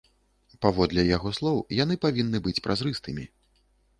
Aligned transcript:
Паводле 0.65 1.03
яго 1.17 1.33
слоў, 1.39 1.59
яны 1.83 1.99
павінны 2.05 2.37
быць 2.47 2.57
празрыстымі. 2.69 3.29